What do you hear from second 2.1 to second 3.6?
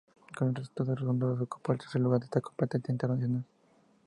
de esta competencia internacional.